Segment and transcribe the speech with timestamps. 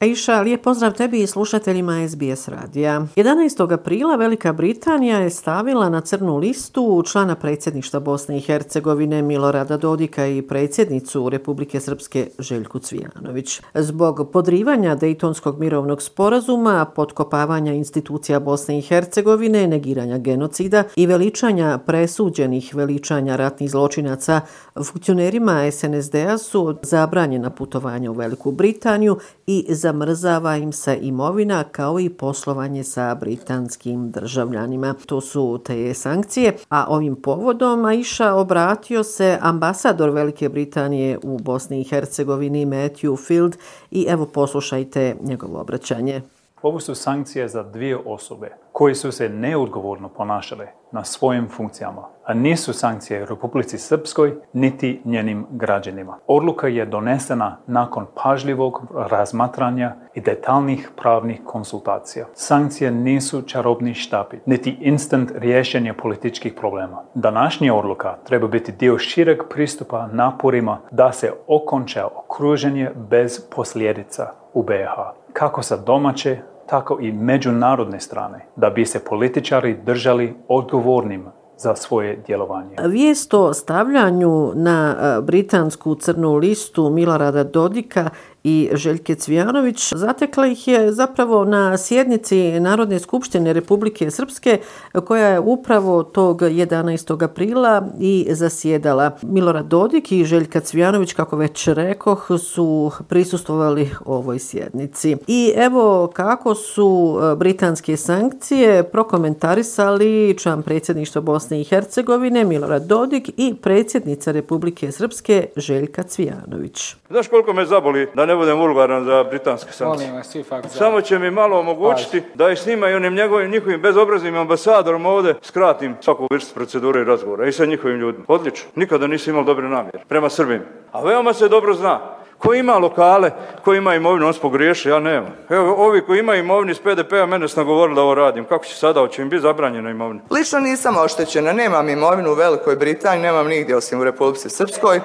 [0.00, 3.06] Aisha, lijep pozdrav tebi i slušateljima SBS radija.
[3.16, 3.72] 11.
[3.72, 10.26] aprila Velika Britanija je stavila na crnu listu člana predsjedništva Bosne i Hercegovine Milorada Dodika
[10.26, 13.60] i predsjednicu Republike Srpske Željku Cvijanović.
[13.74, 22.74] Zbog podrivanja Dejtonskog mirovnog sporazuma, potkopavanja institucija Bosne i Hercegovine, negiranja genocida i veličanja presuđenih
[22.74, 24.40] veličanja ratnih zločinaca,
[24.84, 32.00] funkcionerima SNSD-a su zabranjena putovanja u Veliku Britaniju i za zamrzava im se imovina kao
[32.00, 34.94] i poslovanje sa britanskim državljanima.
[35.06, 36.56] To su te sankcije.
[36.68, 43.56] A ovim povodom Aisha obratio se ambasador Velike Britanije u Bosni i Hercegovini Matthew Field
[43.90, 46.22] i evo poslušajte njegovo obraćanje.
[46.62, 52.34] Ovo su sankcije za dvije osobe koji su se neodgovorno ponašale na svojim funkcijama, a
[52.34, 56.18] nisu sankcije Republici Srpskoj niti njenim građanima.
[56.26, 62.26] Odluka je donesena nakon pažljivog razmatranja i detaljnih pravnih konsultacija.
[62.34, 67.02] Sankcije nisu čarobni štapi, niti instant rješenje političkih problema.
[67.14, 74.62] Današnja odluka treba biti dio šireg pristupa naporima da se okonča okruženje bez posljedica u
[74.62, 75.17] BiH.
[75.32, 81.26] Kako sa domaće, tako i međunarodne strane, da bi se političari držali odgovornim
[81.58, 82.76] za svoje djelovanje.
[82.84, 88.10] Vijest o stavljanju na e, britansku crnu listu Milorada Dodika
[88.48, 89.92] i Željke Cvijanović.
[89.92, 94.58] Zatekla ih je zapravo na sjednici Narodne skupštine Republike Srpske
[95.04, 97.24] koja je upravo tog 11.
[97.24, 99.16] aprila i zasjedala.
[99.22, 105.16] Milorad Dodik i Željka Cvijanović, kako već rekoh, su prisustovali ovoj sjednici.
[105.26, 113.30] I evo kako su e, britanske sankcije prokomentarisali član predsjedništva Bosne i Hercegovine Milorad Dodik
[113.36, 116.96] i predsjednica Republike Srpske Željka Cvijanović.
[117.10, 120.12] Znaš koliko me zaboli da ne budem vulgaran za britanske sankcije.
[120.12, 120.36] Vas,
[120.68, 122.32] Samo će mi malo omogućiti Pazi.
[122.34, 127.04] da ih snima i onim njegovim, njihovim bezobraznim ambasadorom ovde skratim svaku vrstu procedure i
[127.04, 128.24] razgovora i sa njihovim ljudima.
[128.28, 128.68] Odlično.
[128.74, 130.62] Nikada nisi imao dobre namjere prema Srbim.
[130.92, 132.00] A veoma se dobro zna.
[132.38, 133.30] Ko ima lokale,
[133.64, 135.32] ko ima imovinu, on se pogriješi, ja nemam.
[135.48, 138.44] Evo, ovi koji imaju imovinu iz PDP-a, mene su nagovorili da ovo radim.
[138.44, 140.20] Kako će sada, hoće im biti zabranjena imovina?
[140.30, 145.00] Lično nisam oštećena, nemam imovinu u Velikoj Britaniji, nemam nigdje osim u Republici Srpskoj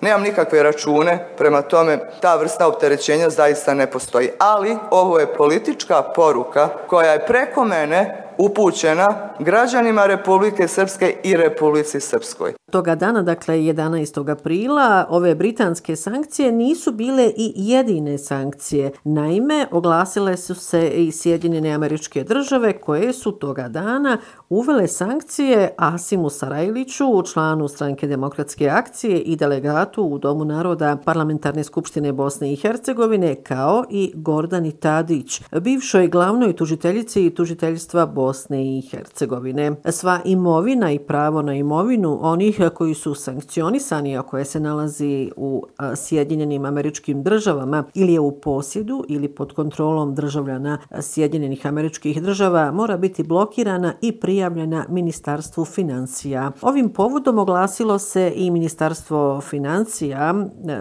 [0.00, 4.30] nemam nikakve račune, prema tome ta vrsta opterećenja zaista ne postoji.
[4.38, 9.06] Ali ovo je politička poruka koja je preko mene upućena
[9.38, 12.52] građanima Republike Srpske i Republici Srpskoj.
[12.70, 14.32] Toga dana, dakle 11.
[14.32, 18.90] aprila, ove britanske sankcije nisu bile i jedine sankcije.
[19.04, 24.18] Naime, oglasile su se i Sjedinjene američke države koje su toga dana
[24.48, 32.12] uvele sankcije Asimu Sarajliću, članu stranke demokratske akcije i delegatu u Domu naroda Parlamentarne skupštine
[32.12, 38.80] Bosne i Hercegovine, kao i Gordani Tadić, bivšoj glavnoj tužiteljici i tužiteljstva Bosne Bosne i
[38.90, 39.72] Hercegovine.
[39.90, 45.66] Sva imovina i pravo na imovinu onih koji su sankcionisani, a koje se nalazi u
[45.96, 52.96] Sjedinjenim američkim državama ili je u posjedu ili pod kontrolom državljana Sjedinjenih američkih država, mora
[52.96, 56.52] biti blokirana i prijavljena Ministarstvu financija.
[56.62, 60.34] Ovim povodom oglasilo se i Ministarstvo financija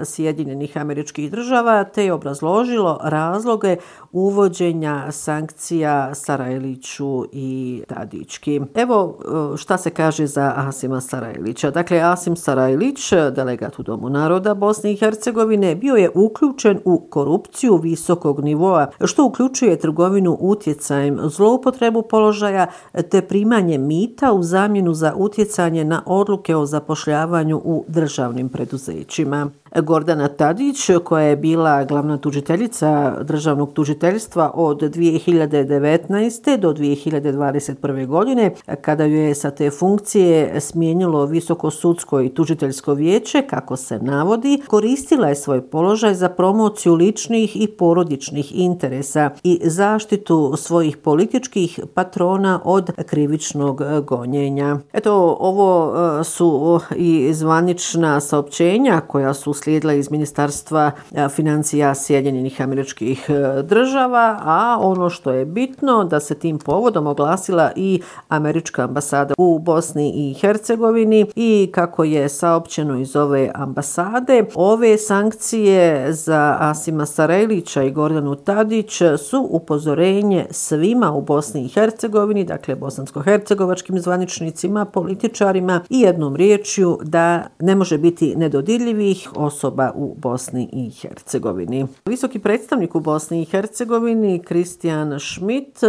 [0.04, 3.76] Sjedinjenih američkih država te je obrazložilo razloge
[4.12, 8.62] uvođenja sankcija Sarajliću i Tadićki.
[8.76, 9.18] Evo
[9.54, 11.72] e, šta se kaže za Asima Sarajlića.
[11.72, 17.78] Dakle, Asim Sarajlić, delegat u Domu naroda Bosne i Hercegovine, bio je uključen u korupciju
[17.78, 22.68] visokog nivoa, što uključuje trgovinu utjecajem, zloupotrebu položaja
[23.10, 29.50] te primanje mita u zamjenu za utjecanje na odluke o zapošljavanju u državnim preduzećima.
[29.76, 36.58] Gordana Tadić, koja je bila glavna tužiteljica državnog tužiteljstva od 2019.
[36.58, 38.06] do 2021.
[38.06, 38.52] godine,
[38.82, 44.62] kada ju je sa te funkcije smijenilo Visoko sudsko i tužiteljsko vijeće, kako se navodi,
[44.68, 52.62] koristila je svoj položaj za promociju ličnih i porodičnih interesa i zaštitu svojih političkih patrona
[52.64, 54.78] od krivičnog gonjenja.
[54.94, 62.62] Eto, ovo e, su i zvanična saopćenja koja su uslijedila iz Ministarstva e, financija Sjedinjenih
[62.62, 68.84] američkih e, država, a ono što je bitno da se tim povodom oglasila i američka
[68.84, 76.58] ambasada u Bosni i Hercegovini i kako je saopćeno iz ove ambasade, ove sankcije za
[76.60, 84.86] Asima Sarajlića i Gordanu Tadić su upozorenje svima u Bosni i Hercegovini, dakle bosansko-hercegovačkim zvaničnicima,
[84.86, 91.88] političarima i jednom riječju da ne može biti nedodirljivih osoba u Bosni i Hercegovini.
[92.06, 95.80] Visoki predstavnik u Bosni i Hercegovini, Kristijan Schmidt,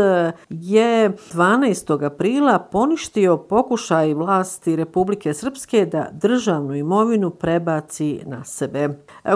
[0.49, 2.07] je 12.
[2.07, 8.89] aprila poništio pokušaj vlasti Republike Srpske da državnu imovinu prebaci na sebe.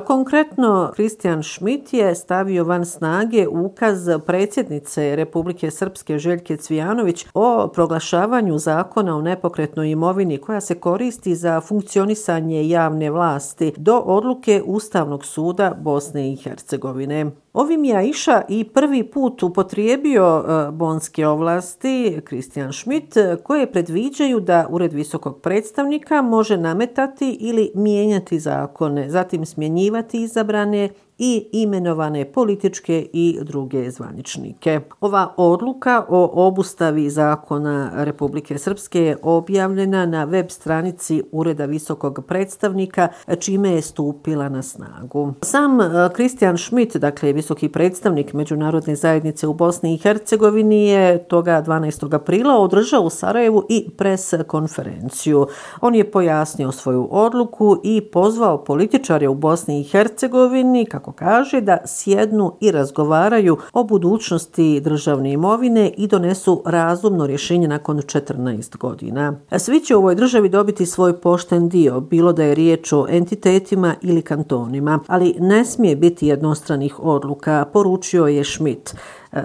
[0.07, 8.59] Konkretno, Kristijan Schmidt je stavio van snage ukaz predsjednice Republike Srpske Željke Cvijanović o proglašavanju
[8.59, 15.75] zakona o nepokretnoj imovini koja se koristi za funkcionisanje javne vlasti do odluke Ustavnog suda
[15.81, 17.31] Bosne i Hercegovine.
[17.53, 24.67] Ovim je Aisha i prvi put upotrijebio e, bonske ovlasti Kristijan Schmidt koje predviđaju da
[24.71, 30.89] Ured visokog predstavnika može nametati ili mijenjati zakone, zatim smjenjivati izabrane
[31.25, 34.81] i imenovane političke i druge zvaničnike.
[35.01, 43.09] Ova odluka o obustavi zakona Republike Srpske je objavljena na web stranici Ureda visokog predstavnika,
[43.41, 45.35] čime je stupila na snagu.
[45.43, 45.85] Sam e,
[46.15, 52.15] Kristijan Schmidt, dakle visoki predstavnik Međunarodne zajednice u Bosni i Hercegovini, je toga 12.
[52.15, 55.47] aprila održao u Sarajevu i pres konferenciju.
[55.81, 61.79] On je pojasnio svoju odluku i pozvao političare u Bosni i Hercegovini, kako kaže da
[61.87, 69.35] sjednu i razgovaraju o budućnosti državne imovine i donesu razumno rješenje nakon 14 godina.
[69.59, 73.95] Svi će u ovoj državi dobiti svoj pošten dio, bilo da je riječ o entitetima
[74.03, 78.95] ili kantonima, ali ne smije biti jednostranih odluka, poručio je Schmidt.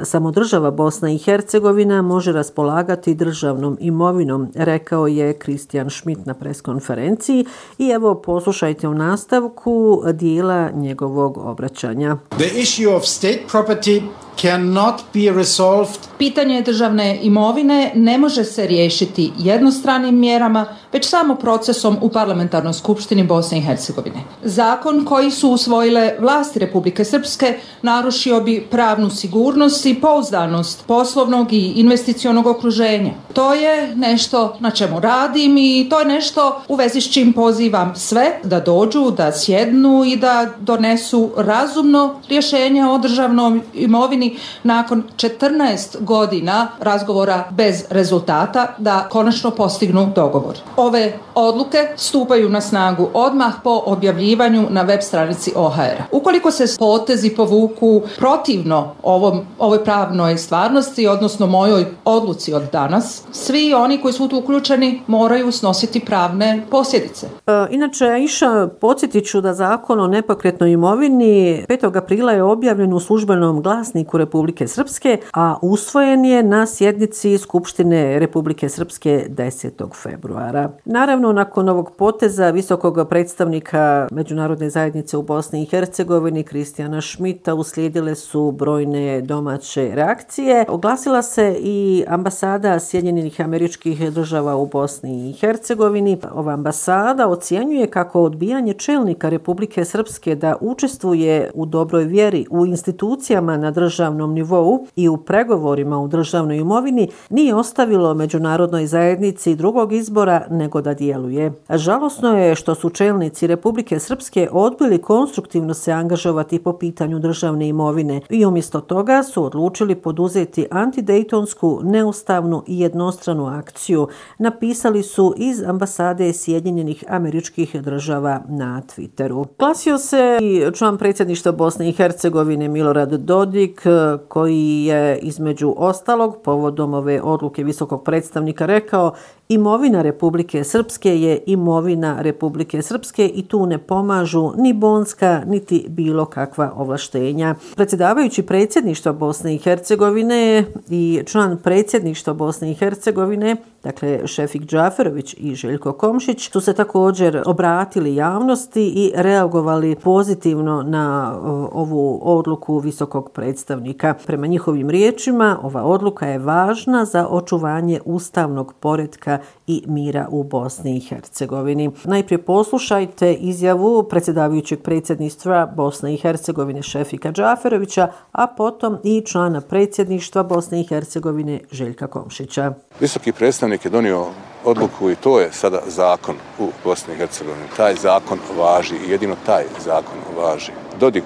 [0.03, 7.45] Samo država Bosna i Hercegovina može raspolagati državnom imovinom, rekao je Kristijan Schmidt na preskonferenciji
[7.77, 12.17] i evo poslušajte u nastavku dijela njegovog obraćanja.
[12.29, 14.01] The issue of state property
[14.41, 15.99] cannot be resolved.
[16.17, 23.23] Pitanje državne imovine ne može se riješiti jednostranim mjerama, već samo procesom u parlamentarnoj skupštini
[23.23, 24.23] Bosne i Hercegovine.
[24.43, 31.73] Zakon koji su usvojile vlasti Republike Srpske narušio bi pravnu sigurnost i pouzdanost poslovnog i
[31.75, 33.11] investicionog okruženja.
[33.33, 37.95] To je nešto na čemu radim i to je nešto u vezi s čim pozivam
[37.95, 44.26] sve da dođu, da sjednu i da donesu razumno rješenje o državnom imovini
[44.63, 50.55] nakon 14 godina razgovora bez rezultata da konačno postignu dogovor.
[50.77, 56.01] Ove odluke stupaju na snagu odmah po objavljivanju na web stranici OHR.
[56.11, 63.73] Ukoliko se potezi povuku protivno ovom, ovoj pravnoj stvarnosti, odnosno mojoj odluci od danas, svi
[63.73, 67.27] oni koji su tu uključeni moraju snositi pravne posljedice.
[67.47, 71.97] E, inače, Iša, podsjetiću da zakon o nepokretnoj imovini 5.
[71.97, 78.69] aprila je objavljen u službenom glasniku Republike Srpske, a usvojen je na sjednici Skupštine Republike
[78.69, 79.95] Srpske 10.
[80.03, 80.71] februara.
[80.85, 88.15] Naravno, nakon ovog poteza visokog predstavnika Međunarodne zajednice u Bosni i Hercegovini, Kristijana Šmita, uslijedile
[88.15, 90.65] su brojne domaće reakcije.
[90.69, 96.17] Oglasila se i ambasada Sjedinjenih američkih država u Bosni i Hercegovini.
[96.33, 103.57] Ova ambasada ocjenjuje kako odbijanje čelnika Republike Srpske da učestvuje u dobroj vjeri u institucijama
[103.57, 109.93] na državu državnom nivou i u pregovorima u državnoj imovini nije ostavilo međunarodnoj zajednici drugog
[109.93, 111.51] izbora nego da djeluje.
[111.69, 118.21] Žalosno je što su čelnici Republike Srpske odbili konstruktivno se angažovati po pitanju državne imovine
[118.29, 124.07] i umjesto toga su odlučili poduzeti antidejtonsku, neustavnu i jednostranu akciju,
[124.39, 129.45] napisali su iz ambasade Sjedinjenih američkih država na Twitteru.
[129.57, 133.81] Klasio se i član predsjedništva Bosne i Hercegovine Milorad Dodik
[134.27, 139.13] koji je između ostalog povodom ove odluke visokog predstavnika rekao
[139.49, 146.25] Imovina Republike Srpske je imovina Republike Srpske i tu ne pomažu ni Bonska niti bilo
[146.25, 147.55] kakva ovlaštenja.
[147.75, 153.55] Predsjedavajući predsjedništva Bosne i Hercegovine i član predsjedništva Bosne i Hercegovine
[153.87, 161.35] dakle Šefik Džaferović i Željko Komšić, su se također obratili javnosti i reagovali pozitivno na
[161.71, 164.13] ovu odluku visokog predstavnika.
[164.25, 169.36] Prema njihovim riječima, ova odluka je važna za očuvanje ustavnog poredka
[169.67, 171.91] i mira u Bosni i Hercegovini.
[172.03, 180.43] Najprije poslušajte izjavu predsjedavajućeg predsjedništva Bosne i Hercegovine Šefika Džaferovića, a potom i člana predsjedništva
[180.43, 182.73] Bosne i Hercegovine Željka Komšića.
[182.99, 184.25] Visoki predstavnik je donio
[184.65, 187.65] odluku i to je sada zakon u Bosni i Hercegovini.
[187.77, 190.71] Taj zakon važi i jedino taj zakon važi.
[190.99, 191.23] Dodik,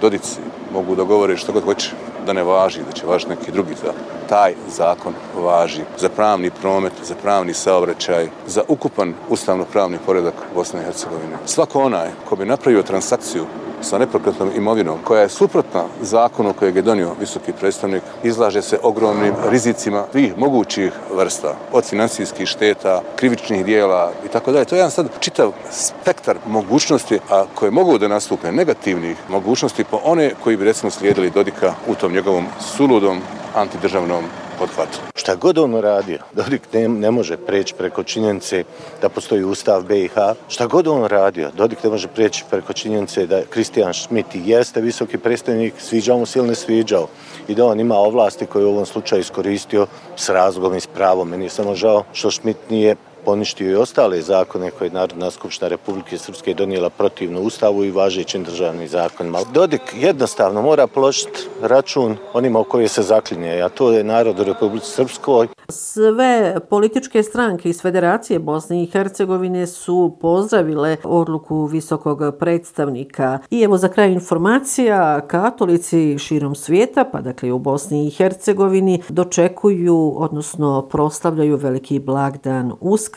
[0.00, 0.40] Dodici
[0.72, 1.90] mogu da govore što god hoće
[2.26, 4.02] da ne važi, da će važiti neki drugi zakon.
[4.28, 10.84] Taj zakon važi za pravni promet, za pravni saobraćaj, za ukupan ustavno-pravni poredak Bosne i
[10.84, 11.36] Hercegovine.
[11.46, 13.46] Svako onaj ko bi napravio transakciju
[13.82, 19.34] sa neprokretnom imovinom koja je suprotna zakonu kojeg je donio visoki predstavnik, izlaže se ogromnim
[19.50, 24.64] rizicima svih mogućih vrsta, od financijskih šteta, krivičnih dijela i tako dalje.
[24.64, 30.00] To je jedan sad čitav spektar mogućnosti, a koje mogu da nastupe negativnih mogućnosti po
[30.04, 33.20] one koji bi recimo slijedili Dodika u tom njegovom suludom
[33.54, 34.24] antidržavnom
[34.60, 34.98] pothvatu.
[35.14, 38.64] Šta god on radio, Dodik ne, ne može preći preko činjenice
[39.02, 40.14] da postoji ustav BiH.
[40.48, 45.18] Šta god on radio, Dodik ne može preći preko činjenice da Kristijan Schmidt jeste visoki
[45.18, 47.08] predstavnik, sviđao mu se ili ne sviđao
[47.48, 49.86] i da on ima ovlasti koje u ovom slučaju iskoristio
[50.16, 51.28] s razlogom i s pravom.
[51.28, 55.68] Meni je samo žao što Schmidt nije poništio i ostale zakone koje je Narodna skupština
[55.68, 59.38] Republike Srpske donijela protivno Ustavu i važećim državnim zakonima.
[59.54, 64.44] Dodik jednostavno mora položiti račun onima u koje se zaklinje, a to je narod u
[64.44, 65.48] Republike Srpskoj.
[65.68, 73.38] Sve političke stranke iz Federacije Bosne i Hercegovine su pozdravile odluku visokog predstavnika.
[73.50, 80.14] I evo za kraj informacija, katolici širom svijeta, pa dakle u Bosni i Hercegovini, dočekuju,
[80.16, 83.09] odnosno proslavljaju veliki blagdan Uskrs.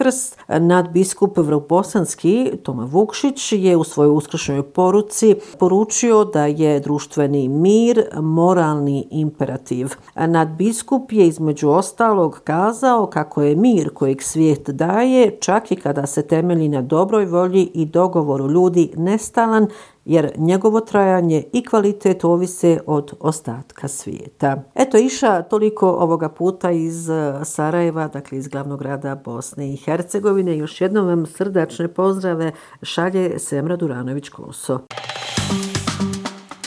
[0.48, 9.08] Nadbiskup Vrbosanski, Toma Vukšić, je u svojoj uskršnjoj poruci poručio da je društveni mir moralni
[9.12, 9.90] imperativ.
[10.16, 16.28] Nadbiskup je između ostalog kazao kako je mir kojeg svijet daje, čak i kada se
[16.28, 19.68] temelji na dobroj volji i dogovoru ljudi nestalan,
[20.06, 24.64] jer njegovo trajanje i kvalitet ovise od ostatka svijeta.
[24.76, 30.58] Eto iša toliko ovoga puta iz e, Sarajeva, dakle iz glavnog grada Bosne i Hercegovine.
[30.58, 34.80] Još jednom vam srdačne pozdrave šalje Semra Duranović-Koso.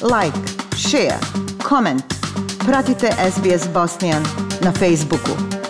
[0.02, 0.38] Like,
[0.76, 1.18] share,
[1.68, 2.04] comment.
[2.66, 4.22] Pratite SBS Bosnian
[4.64, 5.65] na Facebooku.